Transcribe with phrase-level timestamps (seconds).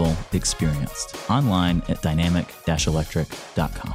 [0.00, 1.16] level experienced.
[1.30, 3.94] Online at dynamic electric.com.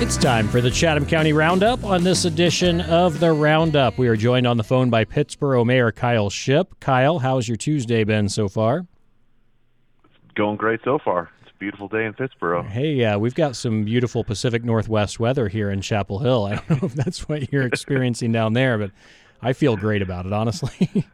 [0.00, 1.84] It's time for the Chatham County Roundup.
[1.84, 5.92] On this edition of the Roundup, we are joined on the phone by Pittsboro Mayor
[5.92, 6.80] Kyle Shipp.
[6.80, 8.86] Kyle, how's your Tuesday been so far?
[10.34, 11.30] Going great so far.
[11.42, 12.66] It's a beautiful day in Pittsboro.
[12.66, 16.46] Hey, uh, we've got some beautiful Pacific Northwest weather here in Chapel Hill.
[16.46, 18.90] I don't know if that's what you're experiencing down there, but
[19.42, 21.04] I feel great about it, honestly.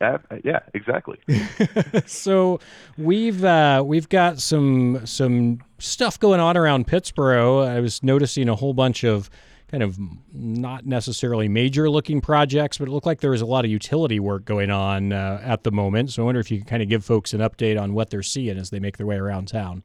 [0.00, 1.18] yeah, exactly.
[2.06, 2.60] so
[2.98, 7.66] we've uh, we've got some some stuff going on around Pittsboro.
[7.66, 9.30] I was noticing a whole bunch of
[9.72, 9.98] kind of
[10.34, 14.20] not necessarily major looking projects, but it looked like there was a lot of utility
[14.20, 16.12] work going on uh, at the moment.
[16.12, 18.22] So I wonder if you could kind of give folks an update on what they're
[18.22, 19.82] seeing as they make their way around town.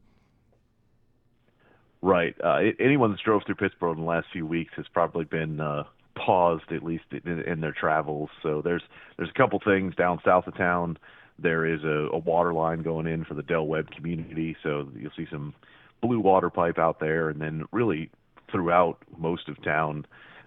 [2.02, 2.36] Right.
[2.44, 5.84] Uh, anyone that's drove through Pittsboro in the last few weeks has probably been uh,
[6.26, 8.30] paused at least in, in their travels.
[8.44, 8.84] So there's
[9.18, 10.98] there's a couple things down south of town.
[11.40, 15.12] There is a, a water line going in for the Del Webb community, so you'll
[15.16, 15.54] see some
[16.02, 18.10] blue water pipe out there, and then really
[18.52, 20.06] throughout most of town,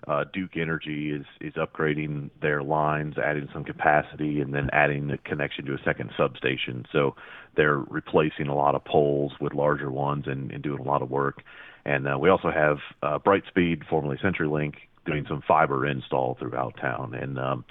[0.08, 5.18] uh, Duke Energy is is upgrading their lines, adding some capacity, and then adding a
[5.18, 6.86] connection to a second substation.
[6.92, 7.14] So
[7.56, 11.10] they're replacing a lot of poles with larger ones and, and doing a lot of
[11.10, 11.42] work.
[11.84, 14.74] And uh, we also have uh, Brightspeed, formerly CenturyLink,
[15.06, 17.14] doing some fiber install throughout town.
[17.14, 17.64] And um,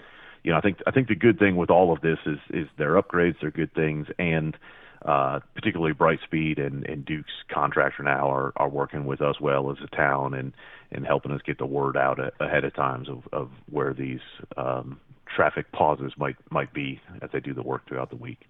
[0.44, 2.67] you know, I think I think the good thing with all of this is is
[2.77, 4.58] their upgrades, they're good things, and
[5.05, 9.77] uh, particularly Brightspeed and, and Duke's contractor now are, are working with us well as
[9.81, 10.53] a town and,
[10.91, 14.19] and helping us get the word out a, ahead of times of, of where these
[14.58, 14.99] um,
[15.33, 18.49] traffic pauses might might be as they do the work throughout the week.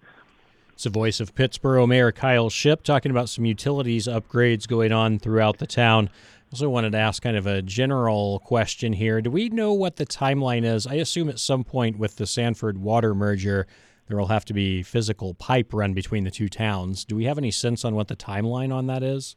[0.72, 5.18] It's the voice of Pittsboro Mayor Kyle Shipp talking about some utilities upgrades going on
[5.18, 6.08] throughout the town
[6.52, 9.20] also wanted to ask kind of a general question here.
[9.20, 10.86] Do we know what the timeline is?
[10.86, 13.66] I assume at some point with the Sanford water merger,
[14.08, 17.04] there will have to be physical pipe run between the two towns.
[17.04, 19.36] Do we have any sense on what the timeline on that is?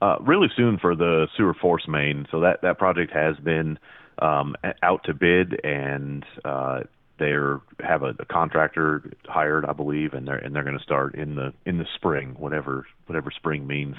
[0.00, 2.26] Uh, really soon for the sewer force main.
[2.30, 3.78] So that that project has been
[4.20, 6.80] um, out to bid, and uh,
[7.18, 10.82] they are have a, a contractor hired, I believe, and they're and they're going to
[10.82, 13.96] start in the in the spring, whatever whatever spring means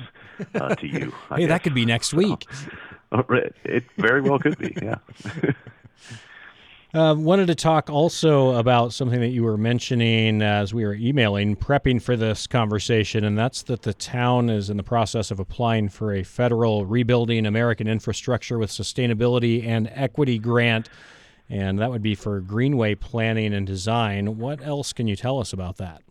[0.55, 1.13] uh, to you.
[1.29, 1.49] Hey, guess.
[1.49, 2.47] that could be next week.
[3.11, 4.75] it very well could be.
[4.81, 4.97] Yeah.
[6.91, 11.55] Uh, wanted to talk also about something that you were mentioning as we were emailing,
[11.55, 15.87] prepping for this conversation, and that's that the town is in the process of applying
[15.87, 20.89] for a federal Rebuilding American Infrastructure with Sustainability and Equity grant
[21.49, 24.37] and that would be for greenway planning and design.
[24.37, 26.01] What else can you tell us about that?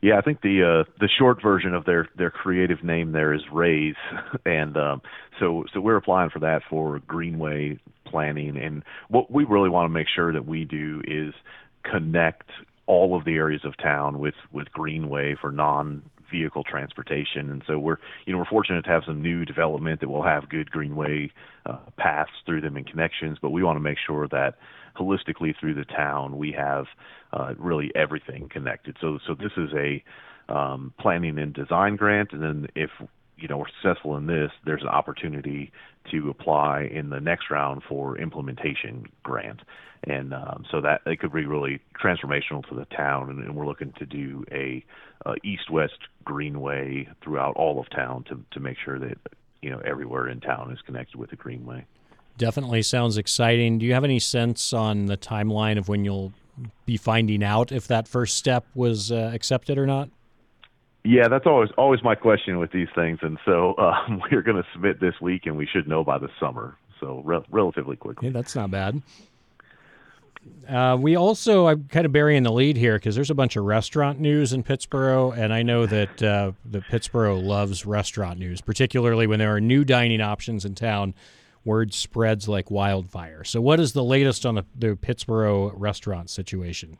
[0.00, 3.42] Yeah, I think the uh, the short version of their their creative name there is
[3.52, 3.94] Raise,
[4.44, 5.02] and um,
[5.38, 8.56] so so we're applying for that for greenway planning.
[8.56, 11.34] And what we really want to make sure that we do is
[11.84, 12.50] connect
[12.86, 16.02] all of the areas of town with with greenway for non
[16.32, 17.50] vehicle transportation.
[17.50, 20.48] And so we're you know we're fortunate to have some new development that will have
[20.48, 21.30] good greenway
[21.66, 23.38] uh, paths through them and connections.
[23.40, 24.54] But we want to make sure that
[24.96, 26.86] holistically through the town we have
[27.32, 28.96] uh, really everything connected.
[29.00, 30.02] So so this is a
[30.52, 32.90] um, planning and design grant, and then if
[33.42, 35.72] you know we're successful in this, there's an opportunity
[36.10, 39.60] to apply in the next round for implementation grant,
[40.04, 43.30] and um, so that it could be really transformational to the town.
[43.30, 44.84] And, and we're looking to do a
[45.44, 49.18] east-west greenway throughout all of town to to make sure that
[49.60, 51.84] you know everywhere in town is connected with the greenway.
[52.38, 53.78] Definitely sounds exciting.
[53.78, 56.32] Do you have any sense on the timeline of when you'll
[56.86, 60.08] be finding out if that first step was uh, accepted or not?
[61.04, 64.68] Yeah, that's always always my question with these things, and so um, we're going to
[64.72, 68.28] submit this week, and we should know by the summer, so re- relatively quickly.
[68.28, 69.02] Yeah, that's not bad.
[70.68, 73.64] Uh, we also, I'm kind of burying the lead here because there's a bunch of
[73.64, 79.26] restaurant news in Pittsboro, and I know that uh, the Pittsboro loves restaurant news, particularly
[79.26, 81.14] when there are new dining options in town.
[81.64, 83.44] Word spreads like wildfire.
[83.44, 86.98] So, what is the latest on the, the Pittsboro restaurant situation?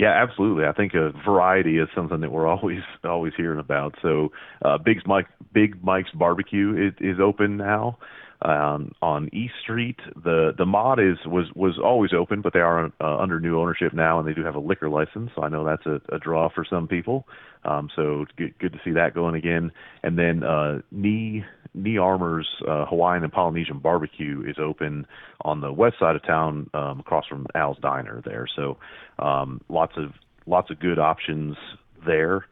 [0.00, 0.64] Yeah, absolutely.
[0.64, 3.96] I think a variety is something that we're always always hearing about.
[4.00, 4.30] So,
[4.64, 7.98] uh, Big Mike Big Mike's Barbecue is, is open now
[8.40, 9.98] um, on East Street.
[10.24, 13.92] The the mod is was was always open, but they are uh, under new ownership
[13.92, 15.32] now, and they do have a liquor license.
[15.36, 17.26] So I know that's a, a draw for some people.
[17.66, 19.70] Um, so good, good to see that going again.
[20.02, 21.44] And then uh, Knee
[21.74, 25.06] Knee Armor's uh, Hawaiian and Polynesian barbecue is open
[25.42, 28.46] on the west side of town, um, across from Al's Diner there.
[28.56, 28.76] So
[29.18, 30.12] um, lots of
[30.46, 31.56] lots of good options
[32.04, 32.46] there.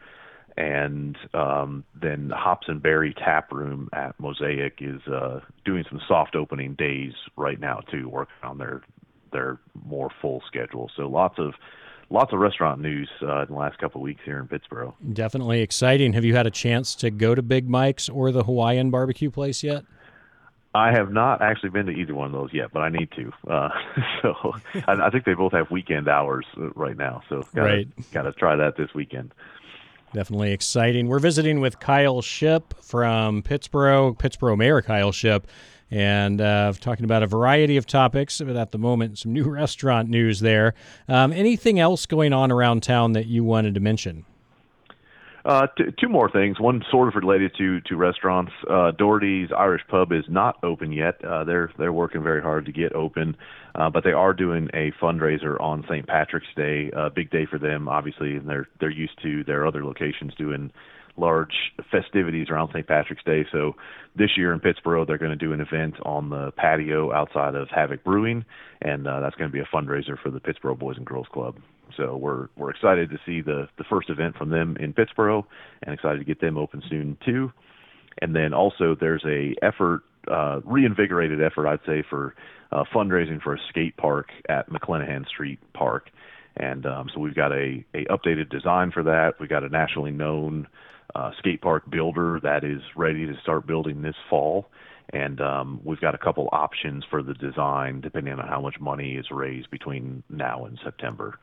[0.59, 6.35] and um, then Hops and Berry Tap Room at Mosaic is uh, doing some soft
[6.35, 8.82] opening days right now too, working on their
[9.31, 10.91] their more full schedule.
[10.97, 11.55] So lots of
[12.10, 14.94] lots of restaurant news uh, in the last couple of weeks here in Pittsboro.
[15.12, 16.12] Definitely exciting.
[16.14, 19.62] Have you had a chance to go to Big Mike's or the Hawaiian barbecue place
[19.62, 19.84] yet?
[20.75, 23.32] I have not actually been to either one of those yet, but I need to.
[23.50, 23.70] Uh,
[24.22, 24.55] so
[24.87, 27.22] I, I, think they both have weekend hours uh, right now.
[27.28, 29.32] So gotta, right, got to try that this weekend.
[30.12, 31.08] Definitely exciting.
[31.08, 35.46] We're visiting with Kyle Shipp from Pittsboro, Pittsboro Mayor Kyle Shipp,
[35.90, 38.40] and uh, talking about a variety of topics.
[38.40, 40.75] But at the moment, some new restaurant news there.
[41.08, 44.25] Um, anything else going on around town that you wanted to mention?
[45.44, 46.61] Uh, t- two more things.
[46.61, 48.52] One sort of related to to restaurants.
[48.69, 51.25] Uh, Doherty's Irish Pub is not open yet.
[51.25, 53.35] Uh, they're they're working very hard to get open,
[53.75, 56.06] uh, but they are doing a fundraiser on St.
[56.06, 56.90] Patrick's Day.
[56.93, 60.70] A big day for them, obviously, and they're they're used to their other locations doing
[61.19, 62.87] large festivities around St.
[62.87, 63.44] Patrick's Day.
[63.53, 63.75] So
[64.17, 67.69] this year in Pittsboro, they're going to do an event on the patio outside of
[67.69, 68.44] Havoc Brewing,
[68.81, 71.56] and uh, that's going to be a fundraiser for the Pittsboro Boys and Girls Club.
[71.97, 75.44] So we're we're excited to see the the first event from them in Pittsboro,
[75.82, 77.53] and excited to get them open soon too.
[78.21, 82.35] And then also there's a effort, uh, reinvigorated effort, I'd say, for
[82.73, 86.11] uh, fundraising for a skate park at McClenahan Street Park.
[86.56, 89.35] And um, so we've got a, a updated design for that.
[89.38, 90.67] We've got a nationally known
[91.14, 94.69] uh, skate park builder that is ready to start building this fall.
[95.10, 99.14] And um, we've got a couple options for the design depending on how much money
[99.14, 101.38] is raised between now and September.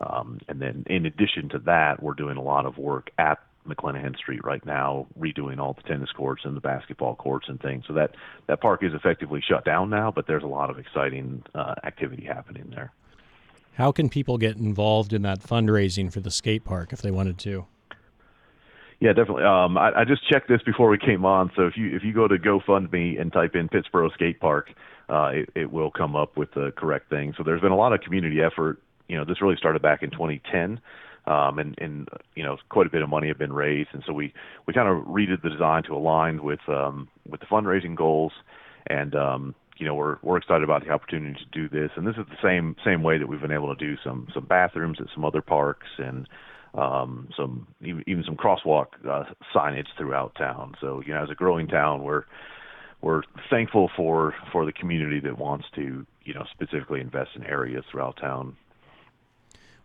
[0.00, 4.16] Um, and then in addition to that, we're doing a lot of work at McClenahan
[4.16, 7.84] Street right now, redoing all the tennis courts and the basketball courts and things.
[7.86, 8.14] So that
[8.46, 12.24] that park is effectively shut down now, but there's a lot of exciting uh, activity
[12.24, 12.92] happening there.
[13.74, 17.38] How can people get involved in that fundraising for the skate park if they wanted
[17.40, 17.66] to?
[19.00, 19.44] Yeah, definitely.
[19.44, 21.52] Um, I, I just checked this before we came on.
[21.56, 24.70] So if you if you go to GoFundMe and type in Pittsboro Skate Park,
[25.08, 27.32] uh, it, it will come up with the correct thing.
[27.36, 30.10] So there's been a lot of community effort you know, this really started back in
[30.10, 30.80] 2010.
[31.26, 34.14] Um, and, and you know quite a bit of money had been raised, and so
[34.14, 34.32] we
[34.66, 38.32] we kind of redid the design to align with um, with the fundraising goals,
[38.86, 42.14] and um, you know we're we're excited about the opportunity to do this, and this
[42.16, 45.08] is the same same way that we've been able to do some some bathrooms at
[45.12, 46.26] some other parks and
[46.74, 49.24] um, some even, some crosswalk uh,
[49.54, 50.74] signage throughout town.
[50.80, 52.24] So you know as a growing town, we're
[53.00, 57.84] we're thankful for for the community that wants to you know specifically invest in areas
[57.90, 58.56] throughout town.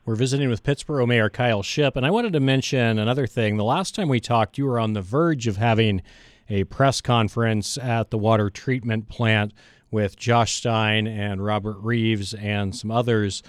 [0.05, 3.55] We're visiting with Pittsboro Mayor Kyle Shipp, and I wanted to mention another thing.
[3.55, 6.01] The last time we talked, you were on the verge of having
[6.49, 9.53] a press conference at the water treatment plant
[9.91, 13.43] with Josh Stein and Robert Reives and some others.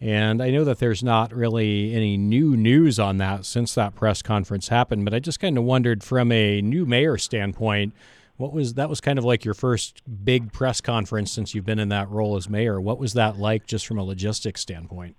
[0.00, 4.22] And I know that there's not really any new news on that since that press
[4.22, 7.94] conference happened, but I just kind of wondered from a new mayor standpoint,
[8.36, 11.80] what was that was kind of like your first big press conference since you've been
[11.80, 12.80] in that role as mayor.
[12.80, 15.16] What was that like just from a logistics standpoint?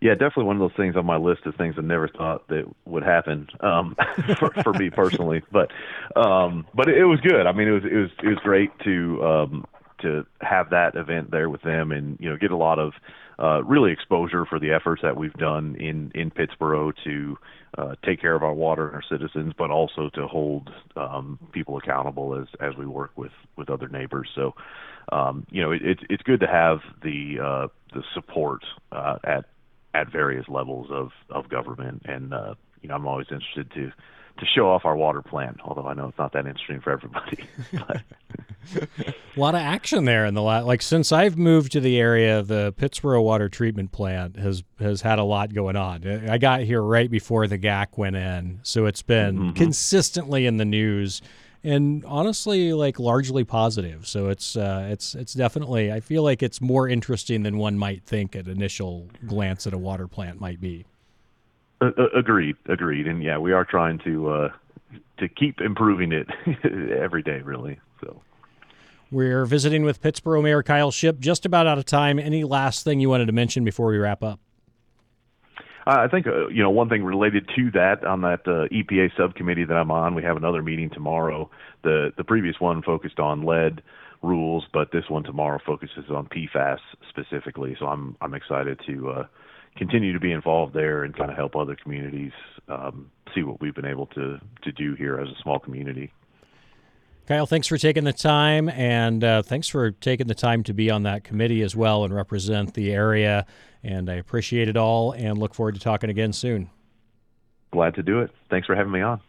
[0.00, 2.64] yeah, definitely one of those things on my list of things I never thought that
[2.86, 3.94] would happen um,
[4.38, 5.42] for, for me personally.
[5.52, 5.70] But
[6.16, 7.46] um, but it, was good.
[7.46, 9.66] I mean, it was it was it was great to um,
[10.02, 12.92] to have that event there with them, and you know, get a lot of
[13.38, 17.38] uh, really exposure for the efforts that we've done in in Pittsboro to
[17.78, 21.76] uh, take care of our water and our citizens, but also to hold um, people
[21.78, 24.28] accountable as as we work with with other neighbors.
[24.34, 24.54] So,
[25.12, 29.44] um, you know, it, it's it's good to have the uh, the support uh, at
[29.94, 32.02] at various levels of of government.
[32.04, 33.92] And uh, you know, I'm always interested to
[34.38, 37.44] to show off our water plant, although I know it's not that interesting for everybody.
[38.76, 42.42] a lot of action there in the last, like since I've moved to the area,
[42.42, 46.06] the Pittsboro water treatment plant has has had a lot going on.
[46.28, 49.52] I got here right before the GAC went in, so it's been mm-hmm.
[49.52, 51.22] consistently in the news
[51.62, 56.60] and honestly like largely positive so it's uh, it's it's definitely i feel like it's
[56.60, 60.86] more interesting than one might think at initial glance at a water plant might be
[61.80, 64.48] uh, agreed agreed and yeah we are trying to uh,
[65.18, 66.28] to keep improving it
[66.98, 68.20] every day really so
[69.10, 71.18] we're visiting with Pittsboro Mayor Kyle Shipp.
[71.18, 72.18] Just about out of time.
[72.18, 74.40] Any last thing you wanted to mention before we wrap up?
[75.86, 79.64] I think uh, you know one thing related to that on that uh, EPA subcommittee
[79.64, 80.14] that I'm on.
[80.14, 81.50] We have another meeting tomorrow.
[81.82, 83.82] The the previous one focused on lead
[84.22, 87.76] rules, but this one tomorrow focuses on PFAS specifically.
[87.78, 89.26] So I'm I'm excited to uh,
[89.76, 92.32] continue to be involved there and kind of help other communities
[92.68, 96.12] um, see what we've been able to to do here as a small community.
[97.30, 100.90] Kyle, thanks for taking the time, and uh, thanks for taking the time to be
[100.90, 103.46] on that committee as well and represent the area.
[103.84, 106.70] And I appreciate it all, and look forward to talking again soon.
[107.70, 108.32] Glad to do it.
[108.48, 109.20] Thanks for having me on.